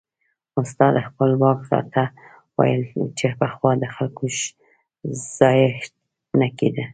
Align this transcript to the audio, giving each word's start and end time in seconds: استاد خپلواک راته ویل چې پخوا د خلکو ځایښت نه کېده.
استاد 0.61 0.93
خپلواک 1.07 1.59
راته 1.71 2.03
ویل 2.57 2.81
چې 3.17 3.27
پخوا 3.39 3.71
د 3.81 3.85
خلکو 3.95 4.23
ځایښت 5.37 5.93
نه 6.39 6.47
کېده. 6.57 6.85